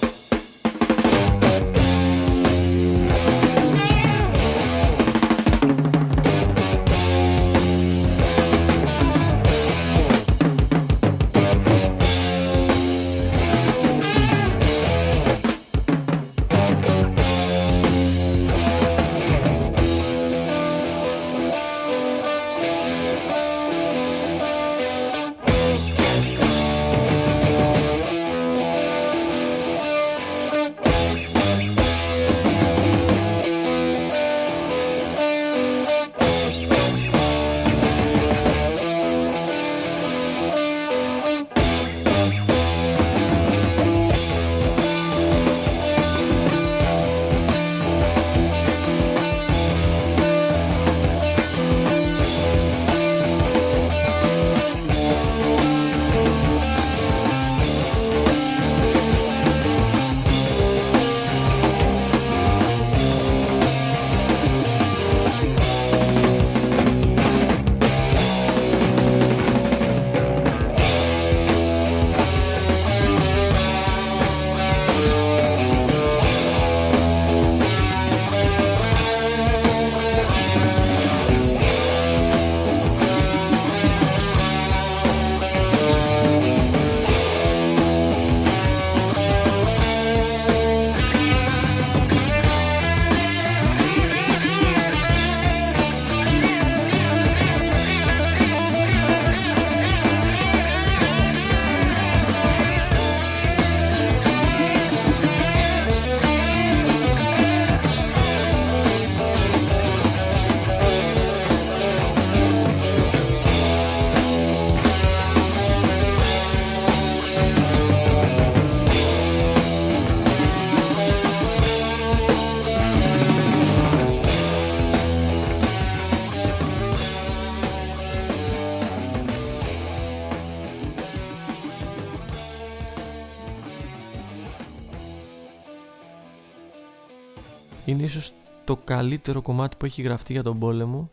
Είναι 138.01 138.09
ίσως 138.09 138.33
το 138.65 138.77
καλύτερο 138.77 139.41
κομμάτι 139.41 139.75
που 139.77 139.85
έχει 139.85 140.01
γραφτεί 140.01 140.33
για 140.33 140.43
τον 140.43 140.59
πόλεμο 140.59 141.11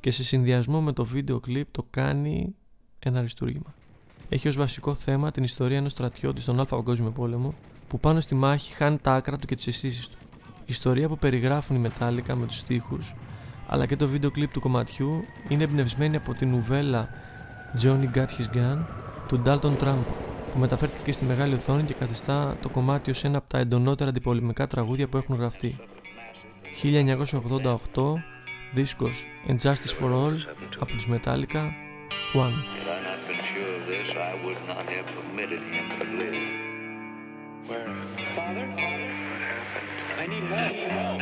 και 0.00 0.10
σε 0.10 0.24
συνδυασμό 0.24 0.80
με 0.80 0.92
το 0.92 1.04
βίντεο 1.04 1.40
κλιπ 1.40 1.70
το 1.70 1.86
κάνει 1.90 2.54
ένα 2.98 3.18
αριστούργημα. 3.18 3.74
Έχει 4.28 4.48
ως 4.48 4.56
βασικό 4.56 4.94
θέμα 4.94 5.30
την 5.30 5.42
ιστορία 5.42 5.76
ενός 5.76 5.92
στρατιώτη 5.92 6.40
στον 6.40 6.60
Α 6.60 6.64
Παγκόσμιο 6.64 7.10
Πόλεμο 7.10 7.54
που 7.88 8.00
πάνω 8.00 8.20
στη 8.20 8.34
μάχη 8.34 8.72
χάνει 8.72 8.98
τα 8.98 9.14
άκρα 9.14 9.36
του 9.36 9.46
και 9.46 9.54
τις 9.54 9.66
αισθήσεις 9.66 10.08
του. 10.08 10.16
Η 10.60 10.64
ιστορία 10.66 11.08
που 11.08 11.18
περιγράφουν 11.18 11.84
οι 11.84 11.88
Metallica 11.88 12.34
με 12.34 12.46
τους 12.46 12.58
στίχους 12.58 13.14
αλλά 13.66 13.86
και 13.86 13.96
το 13.96 14.08
βίντεο 14.08 14.30
κλιπ 14.30 14.52
του 14.52 14.60
κομματιού 14.60 15.24
είναι 15.48 15.64
εμπνευσμένη 15.64 16.16
από 16.16 16.34
την 16.34 16.48
νουβέλα 16.48 17.08
Johnny 17.82 18.14
Got 18.14 18.26
His 18.26 18.56
Gun 18.56 18.84
του 19.28 19.42
Dalton 19.46 19.76
Trump 19.78 20.04
που 20.52 20.58
μεταφέρθηκε 20.58 21.02
και 21.04 21.12
στη 21.12 21.24
μεγάλη 21.24 21.54
οθόνη 21.54 21.82
και 21.82 21.94
καθιστά 21.94 22.56
το 22.62 22.68
κομμάτι 22.68 23.10
ως 23.10 23.24
ένα 23.24 23.38
από 23.38 23.48
τα 23.48 23.58
εντονότερα 23.58 24.10
αντιπολεμικά 24.10 24.66
τραγούδια 24.66 25.08
που 25.08 25.16
έχουν 25.16 25.36
γραφτεί. 25.36 25.78
1988 26.70 28.22
δίσκος 28.72 29.26
And 29.48 29.58
Justice 29.60 29.94
for 29.98 30.10
All 30.12 30.36
από 30.80 30.92
τους 30.92 31.06
Metallica 31.06 31.62
One. 32.32 32.56
Had 32.62 32.88
I 32.96 33.00
not 33.08 33.20
been 33.28 33.42
sure 33.52 33.72
of 33.80 33.86
this, 33.90 34.08
I 34.30 34.32
would 34.44 34.60
not 34.72 34.84
have 34.94 35.06
permitted 35.16 35.62
him 35.72 35.86
to 35.98 36.04
live. 36.20 36.38
Where? 37.68 37.88
Father? 38.36 38.66
I 40.22 40.26
need 40.32 40.44
help. 40.54 41.20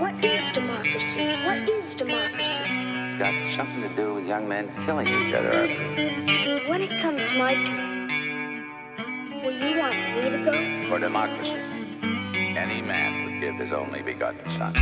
What 0.00 0.14
is 0.32 0.44
democracy? 0.60 1.26
What 1.46 1.62
is 1.76 1.86
democracy? 2.02 2.60
Got 3.22 3.34
something 3.56 3.82
to 3.88 3.92
do 4.00 4.14
with 4.14 4.26
young 4.32 4.48
men 4.48 4.64
killing 4.84 5.08
each 5.18 5.34
other. 5.38 5.54
When 6.70 6.80
it 6.86 6.92
comes 7.02 7.22
my 7.36 7.54
turn, 7.66 7.90
will 9.42 9.56
you 9.64 9.72
want 9.82 9.96
me 10.14 10.30
to 10.36 10.40
go? 10.48 10.54
For 10.88 10.98
democracy, 11.08 11.79
any 12.60 12.82
man 12.82 13.24
would 13.24 13.40
give 13.40 13.56
his 13.56 13.72
only 13.72 14.02
begotten 14.02 14.44
son. 14.58 14.74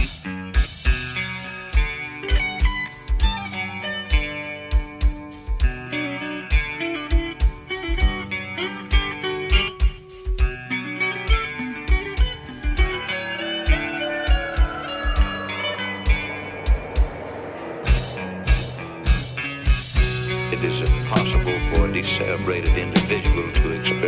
It 20.51 20.65
is 20.65 20.91
impossible 20.91 21.59
for 21.73 21.87
a 21.87 21.93
decerebrated 21.93 22.77
individual 22.77 23.53
to 23.53 23.81
experience 23.81 24.08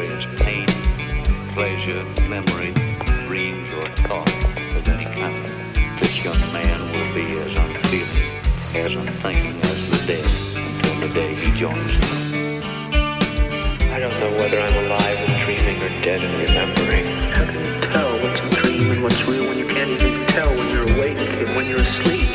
unfeeling, 8.74 9.06
as 9.06 9.08
unthinking 9.08 9.60
as 9.60 9.90
the 9.90 9.98
dead 10.06 10.26
until 10.56 11.08
the 11.08 11.14
day 11.14 11.34
he 11.34 11.50
joins 11.58 11.98
them. 11.98 12.62
I 13.92 13.98
don't 13.98 14.18
know 14.20 14.30
whether 14.38 14.60
I'm 14.60 14.84
alive 14.84 15.18
and 15.18 15.32
dreaming 15.44 15.82
or 15.82 15.88
dead 16.02 16.20
and 16.22 16.48
remembering. 16.48 17.06
How 17.34 17.44
can 17.44 17.64
you 17.64 17.80
tell 17.92 18.12
what's 18.20 18.40
a 18.40 18.62
dream 18.62 18.90
and 18.92 19.02
what's 19.02 19.26
real 19.26 19.44
when 19.48 19.58
you 19.58 19.66
can't 19.66 19.90
even 19.90 20.26
tell 20.28 20.48
when 20.48 20.68
you're 20.70 20.90
awake 20.96 21.18
and 21.18 21.56
when 21.56 21.66
you're 21.68 21.80
asleep? 21.80 22.28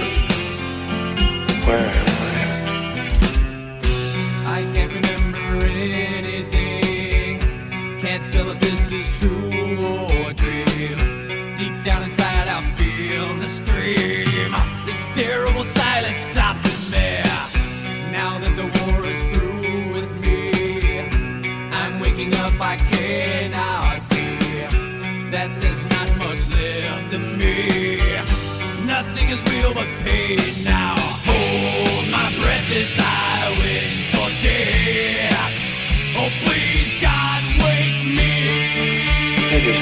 Where 1.65 1.77
am 1.77 1.85
I? 1.85 2.31
I 4.45 4.63
can't 4.73 4.93
remember 4.93 5.65
anything. 5.65 7.39
Can't 7.99 8.31
tell 8.31 8.49
if 8.49 8.59
this 8.59 8.91
is 8.91 9.19
true 9.19 9.34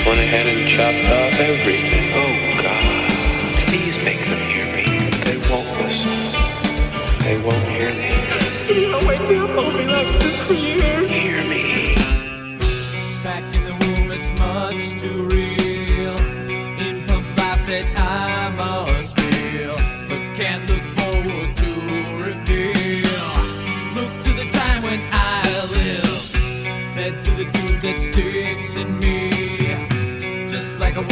went 0.05 0.19
ahead 0.19 0.47
and 0.47 0.67
chopped 0.67 1.07
off 1.07 1.39
everything. 1.39 2.11
Oh, 2.13 2.35
God. 2.61 2.83
Please 3.67 3.95
make 4.03 4.19
them 4.19 4.41
hear 4.51 4.67
me. 4.75 4.83
They 5.23 5.37
won't 5.49 5.69
listen. 5.79 6.33
They 7.23 7.37
won't 7.39 7.67
hear 7.71 7.91
me. 7.93 8.09
wake 9.07 9.29
me 9.29 9.37
up. 9.37 9.49
I'll 9.51 9.77
be 9.77 9.85
like 9.85 10.07
this 10.19 10.35
for 10.47 10.53
years. 10.53 11.09
Hear 11.09 11.42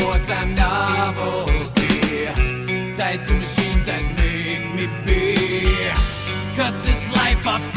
like 0.10 0.30
a 0.30 0.46
novelty, 0.56 2.26
tied 2.96 3.28
to 3.28 3.34
machines 3.36 3.86
that 3.86 4.04
make 4.20 4.74
me 4.76 4.88
be. 5.06 5.36
Cut 6.56 6.74
this 6.86 7.10
life 7.16 7.46
off 7.46 7.71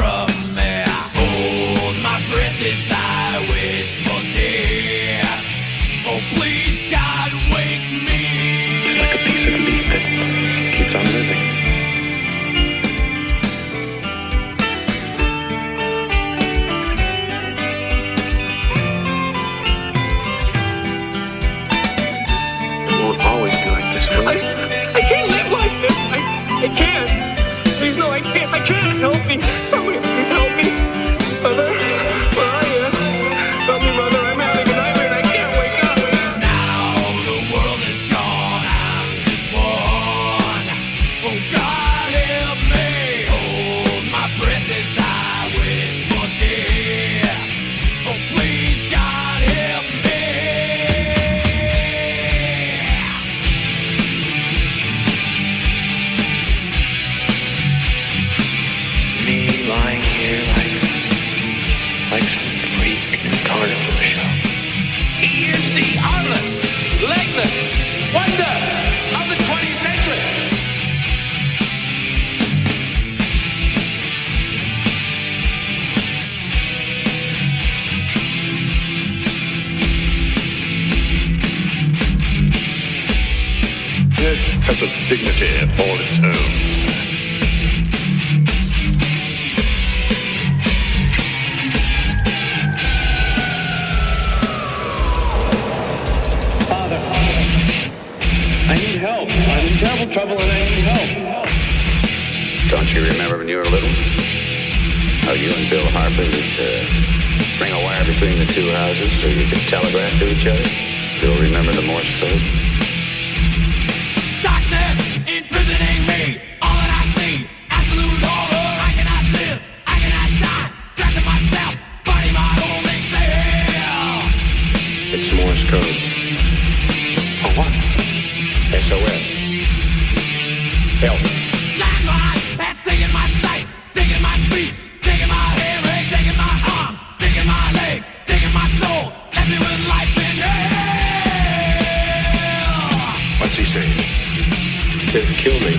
says, 145.21 145.31
kill 145.39 145.61
me, 145.61 145.75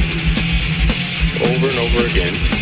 over 1.52 1.68
and 1.68 1.78
over 1.78 2.08
again. 2.08 2.55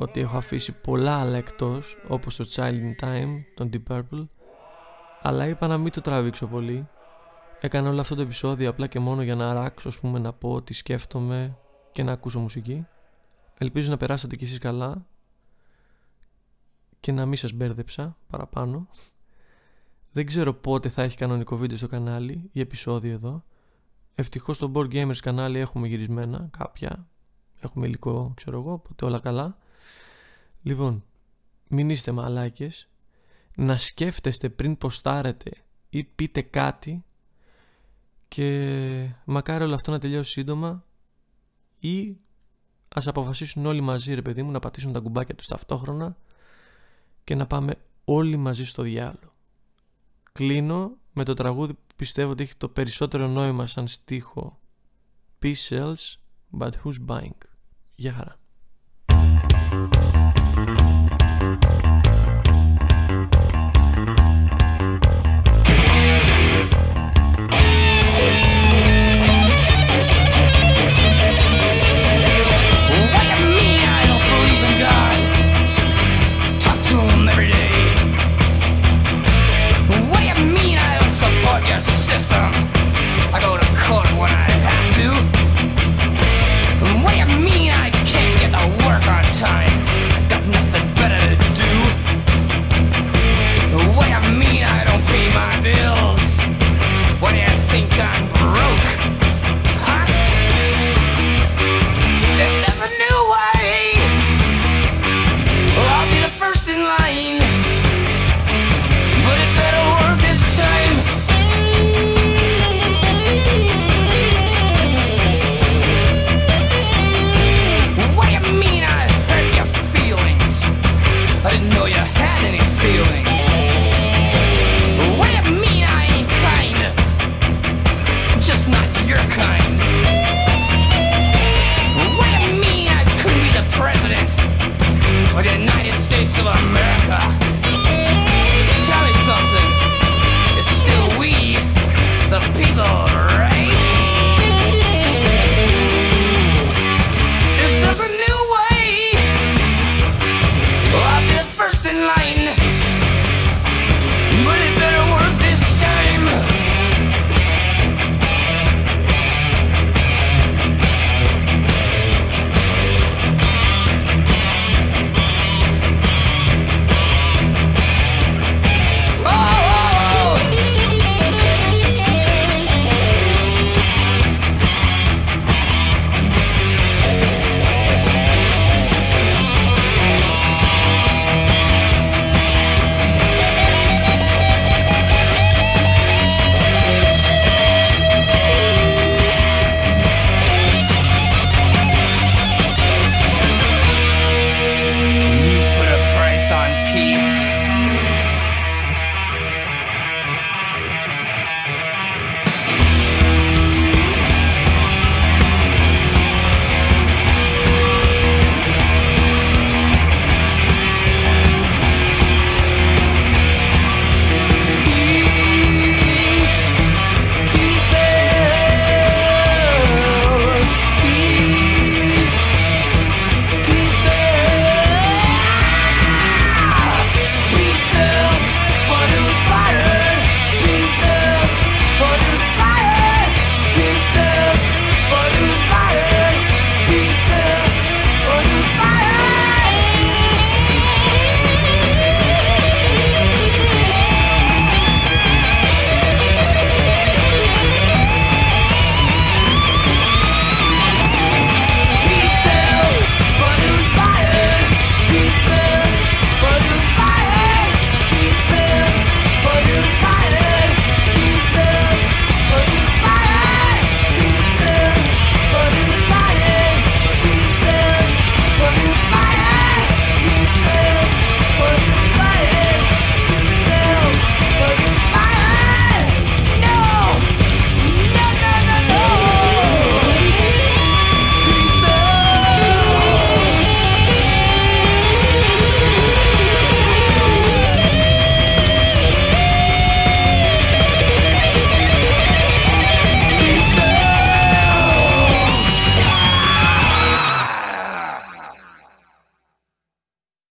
ότι 0.00 0.20
έχω 0.20 0.36
αφήσει 0.36 0.72
πολλά 0.72 1.20
άλλα 1.20 1.36
εκτός 1.36 1.96
όπως 2.08 2.36
το 2.36 2.44
Child 2.50 2.80
in 2.80 3.04
Time, 3.04 3.42
τον 3.54 3.70
Deep 3.72 3.92
Purple 3.92 4.26
αλλά 5.22 5.48
είπα 5.48 5.66
να 5.66 5.78
μην 5.78 5.92
το 5.92 6.00
τραβήξω 6.00 6.46
πολύ. 6.46 6.88
Έκανα 7.60 7.88
όλο 7.88 8.00
αυτό 8.00 8.14
το 8.14 8.22
επεισόδιο 8.22 8.70
απλά 8.70 8.86
και 8.86 8.98
μόνο 8.98 9.22
για 9.22 9.34
να 9.34 9.50
αράξω 9.50 9.88
ας 9.88 9.98
πούμε 9.98 10.18
να 10.18 10.32
πω 10.32 10.62
τι 10.62 10.74
σκέφτομαι 10.74 11.56
και 11.92 12.02
να 12.02 12.12
ακούσω 12.12 12.38
μουσική. 12.38 12.86
Ελπίζω 13.58 13.90
να 13.90 13.96
περάσατε 13.96 14.36
κι 14.36 14.44
εσείς 14.44 14.58
καλά 14.58 15.06
και 17.00 17.12
να 17.12 17.26
μην 17.26 17.36
σας 17.36 17.52
μπέρδεψα 17.52 18.16
παραπάνω. 18.28 18.88
Δεν 20.12 20.26
ξέρω 20.26 20.54
πότε 20.54 20.88
θα 20.88 21.02
έχει 21.02 21.16
κανονικό 21.16 21.56
βίντεο 21.56 21.76
στο 21.76 21.88
κανάλι 21.88 22.50
ή 22.52 22.60
επεισόδιο 22.60 23.12
εδώ. 23.12 23.44
Ευτυχώς 24.14 24.56
στο 24.56 24.72
Board 24.74 24.92
Gamers 24.92 25.16
κανάλι 25.16 25.58
έχουμε 25.58 25.88
γυρισμένα 25.88 26.48
κάποια. 26.58 27.08
Έχουμε 27.60 27.86
υλικό 27.86 28.32
ξέρω 28.36 28.58
εγώ 28.58 28.72
οπότε 28.72 29.04
όλα 29.04 29.18
καλά. 29.18 29.58
Λοιπόν, 30.62 31.04
μην 31.68 31.90
είστε 31.90 32.12
μαλάκες, 32.12 32.88
να 33.54 33.78
σκέφτεστε 33.78 34.48
πριν 34.48 34.78
ποστάρετε 34.78 35.50
ή 35.90 36.04
πείτε 36.04 36.42
κάτι 36.42 37.04
και 38.28 39.10
μακάρι 39.24 39.64
όλο 39.64 39.74
αυτό 39.74 39.90
να 39.90 39.98
τελειώσει 39.98 40.30
σύντομα 40.30 40.84
ή 41.78 42.16
ας 42.88 43.06
αποφασίσουν 43.06 43.66
όλοι 43.66 43.80
μαζί 43.80 44.14
ρε 44.14 44.22
παιδί 44.22 44.42
μου 44.42 44.50
να 44.50 44.58
πατήσουν 44.58 44.92
τα 44.92 45.00
κουμπάκια 45.00 45.34
τους 45.34 45.46
ταυτόχρονα 45.46 46.16
και 47.24 47.34
να 47.34 47.46
πάμε 47.46 47.74
όλοι 48.04 48.36
μαζί 48.36 48.64
στο 48.64 48.82
διάλο. 48.82 49.34
Κλείνω 50.32 50.96
με 51.12 51.24
το 51.24 51.34
τραγούδι 51.34 51.72
που 51.72 51.94
πιστεύω 51.96 52.30
ότι 52.30 52.42
έχει 52.42 52.56
το 52.56 52.68
περισσότερο 52.68 53.26
νόημα 53.26 53.66
σαν 53.66 53.88
στίχο 53.88 54.60
Peace 55.42 55.68
sells, 55.68 56.18
but 56.58 56.70
who's 56.84 57.06
buying; 57.06 57.38
Γεια 57.94 58.12
χαρά. 58.12 58.39